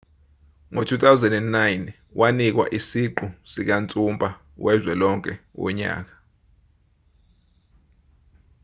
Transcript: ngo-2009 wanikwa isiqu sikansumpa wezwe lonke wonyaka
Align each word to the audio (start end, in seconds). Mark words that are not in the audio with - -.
ngo-2009 0.73 1.93
wanikwa 2.19 2.65
isiqu 2.77 3.25
sikansumpa 3.51 4.29
wezwe 4.63 4.93
lonke 5.01 5.33
wonyaka 5.61 6.13